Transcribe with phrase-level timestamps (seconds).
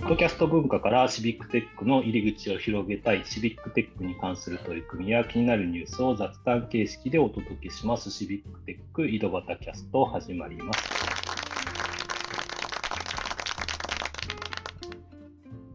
[0.00, 10.80] ッドキャスト文化からシビックテックの入り口を広げたいシビックテックに関する取り組みや気になるニュースを雑談形式でお届けしますシビックテック井戸端キャスト始まります。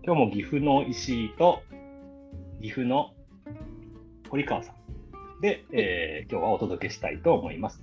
[0.03, 1.63] 今日も岐阜の石井と
[2.61, 3.11] 岐阜の
[4.29, 7.81] 堀川さんで、えー、今日はお届けしたいと思います。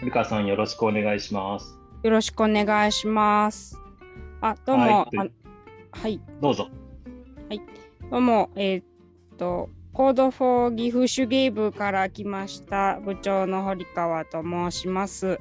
[0.00, 1.78] 堀川さんよろしくお願いします。
[2.02, 3.78] よろしくお願いします。
[4.40, 5.08] あ、どうも。
[5.12, 5.41] はい、
[5.92, 6.68] はい、どうぞ。
[7.48, 7.60] はい、
[8.10, 8.50] どうも。
[8.56, 8.84] えー、っ
[9.38, 15.38] と、 Code for 岐阜手芸部から来ました部長の堀川と申します。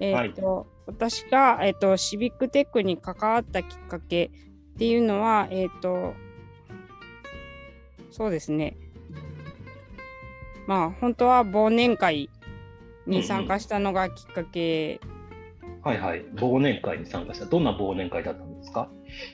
[0.00, 4.26] えー、っと、はい、私が、えー、っと civic tech に関わったきっかけ
[4.74, 6.14] っていうのは、えっと、
[8.10, 8.76] そうですね。
[10.66, 12.30] まあ、本当は忘年会
[13.06, 14.98] に参加したのがきっかけ
[15.82, 17.44] はいはい、忘年会に参加した。
[17.44, 18.88] どんな忘年会だったんですか？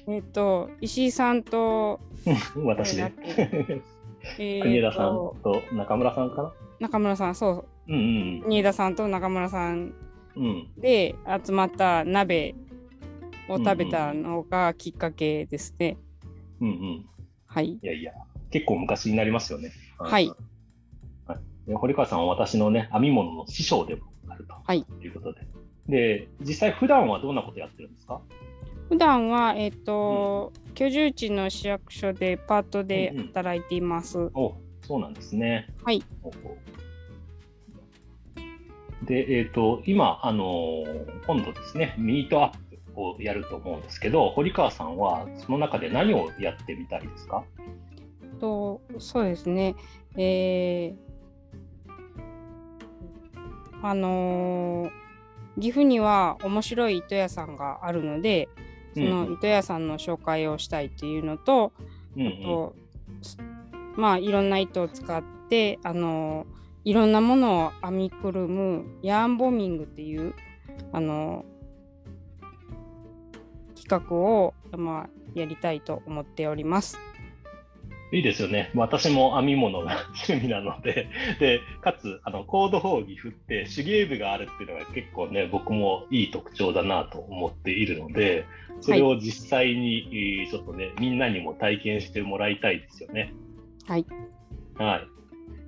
[0.06, 2.00] えっ、と、石井さんと、
[2.64, 3.12] 私ね。
[4.36, 6.42] 国枝さんと中村さんか
[6.80, 6.88] な？
[6.88, 7.92] 中村さん、そう。
[7.92, 9.92] うんうん、国枝さんと中村さん
[10.76, 11.14] で
[11.44, 12.54] 集まった鍋
[13.48, 15.96] を食べたのがきっかけですね。
[16.60, 17.06] うんうん。
[17.46, 17.70] はい。
[17.70, 18.12] いやいや、
[18.50, 19.70] 結構昔になりますよね。
[19.98, 20.30] はい。
[21.26, 24.72] はい、堀川さんは私のね、編み物の師匠でもあると
[25.02, 25.40] いうことで。
[25.40, 25.50] はい
[25.90, 28.20] で、実際普段はどんなことやってるんですか？
[28.90, 34.18] 普段は、えっ、ー、と、うん、居住地の市役所でパートで働いています。
[34.18, 35.68] うんうん、おそうなんですね。
[35.84, 36.02] はい。
[39.04, 42.56] で、えっ、ー、と、今、あのー、今度ですね、ミートアッ
[42.92, 47.44] プをやると思うんですけど、堀川さんはその中で何をやってみたいですか？
[48.40, 49.76] とそうですね、
[50.16, 54.90] えー、あのー
[55.60, 58.48] 岐阜には面白い糸屋さんがあるので
[58.94, 61.72] その糸屋さんの紹介をしたいっていうのと、
[62.16, 62.74] うんうん、あと
[63.96, 66.46] まあいろんな糸を使ってあの
[66.84, 70.34] いろんなものを編みくるむヤーンボミングっていう
[70.92, 71.44] あの
[73.76, 76.98] 企画を、まあ、やりたいと思っております。
[78.12, 78.70] いいですよね。
[78.74, 88.44] 私も編み物が 趣味なので、で、かつ、あの、 Code for 岐阜って手芸部があるっていうのが結構ね、僕もいい特徴だなと思っているので、
[88.80, 93.32] それを実際に、ちょっとね、みんなにも体験してもらいたいですよね。
[93.86, 94.06] はい。
[94.76, 94.96] は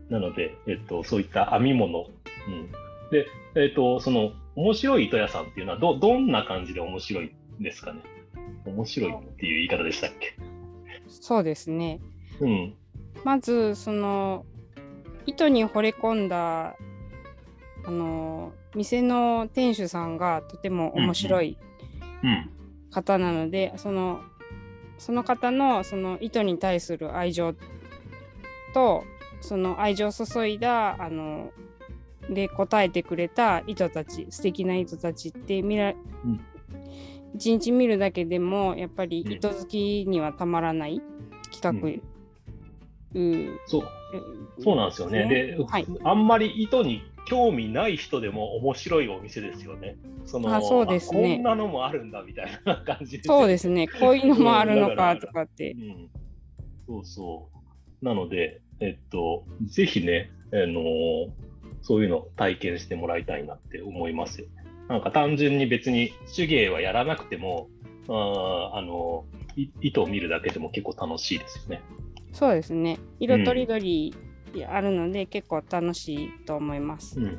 [0.08, 0.12] い。
[0.12, 2.06] なので、えっと、そういった編み物、
[2.48, 2.68] うん。
[3.12, 7.30] で、えっと、その、面白い糸屋さんっていうのはど、どんな感じで面白い
[7.60, 8.00] んですかね？
[8.66, 10.34] 面白いっていう言い方でしたっけ？
[11.08, 12.00] そうですね。
[12.46, 12.74] うん、
[13.24, 14.44] まずその
[15.26, 16.76] 糸に惚れ込んだ
[17.84, 21.58] あの店の店主さんがとても面白い
[22.90, 23.72] 方なので、うん。
[23.72, 24.20] うん、その
[24.98, 27.54] その方のその糸に対する愛情
[28.72, 29.04] と
[29.40, 31.50] その愛情を注いだあの
[32.30, 35.92] で答えてくれた糸たち素敵な糸たちって見ら、う
[36.28, 36.40] ん、
[37.34, 41.02] 一日見るだけでもやっぱり糸好きにはたまらない
[41.50, 42.11] 企画
[43.14, 43.82] うん、そう
[44.62, 45.26] そうなんですよね。
[45.26, 49.96] で、はい、あんまり糸に興味ない人でも面白いお店ですよね。
[50.24, 51.36] そのあそうですね。
[51.36, 53.88] こんなのもあるんだみたいな感じで、そうですね。
[53.88, 55.72] こういうのもあるのかとかって。
[55.72, 56.10] うん、
[56.86, 57.50] そうそ
[58.02, 58.04] う。
[58.04, 61.30] なので、えっと、ぜひね、あのー、
[61.82, 64.64] そういうの体験してもらいたいなって思いますよね。
[64.88, 67.68] なんか単純に別に手芸はやらなくても、
[68.08, 69.24] ああの
[69.80, 71.80] 糸を見るだけでも結構楽しいですよね。
[72.32, 72.98] そうですね。
[73.20, 74.14] 色とりどり
[74.68, 77.38] あるので、うん、結構楽しいと思います、うん、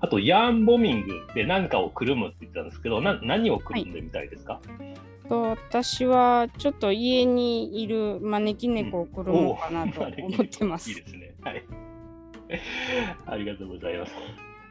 [0.00, 11.34] あとヤーンボミングで何かをくるむって言ったんですけどな何をくるんでみたいですか、はい、と私はちょっと家にいる招き猫をくるむかなと思ってます、いいですね。
[11.42, 11.64] はい。
[13.26, 14.12] ありがとうございます。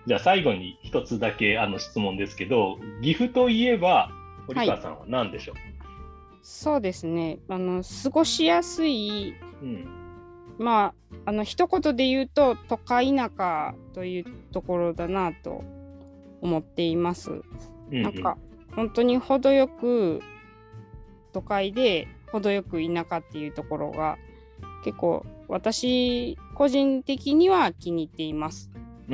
[0.07, 4.11] じゃあ最後に一つだけあの質問ですけど岐阜といえば
[4.47, 5.74] 堀川さんは何でしょう、はい
[6.47, 9.33] そうですねあの過ごしやすい、
[9.63, 9.87] うん、
[10.59, 10.93] ま
[11.25, 15.63] ああの一言で言うと都会田舎というところだなと
[16.41, 17.31] 思っています。
[17.31, 17.41] うん
[17.93, 18.37] うん、なんか
[18.75, 20.21] 本当に程よく
[21.33, 24.19] 都会で程よく田舎っていうところが
[24.83, 28.69] 結構私個人的には気に入っています。
[29.09, 29.11] い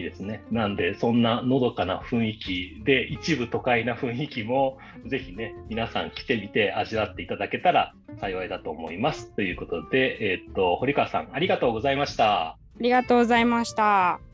[0.00, 0.42] いですね。
[0.50, 9.34] なんで、そんなのどかな雰囲気で、一部都会な雰囲気も、ぜひね、皆さん来てみて味わっていただけたら幸いだと思います。
[9.34, 12.50] ということで、えー、っと、堀川さん、ありがとうございました。
[12.50, 14.31] ありがとうございました。